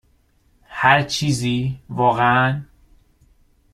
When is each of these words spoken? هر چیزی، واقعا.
هر 0.67 1.03
چیزی، 1.03 1.79
واقعا. 1.89 2.61